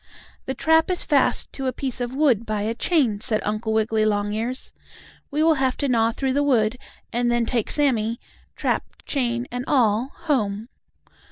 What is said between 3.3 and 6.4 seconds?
Uncle Wiggily Longears. "We will have to gnaw through